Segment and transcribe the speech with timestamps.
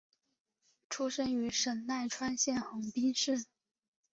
[0.89, 3.45] 出身于神奈川县横滨市。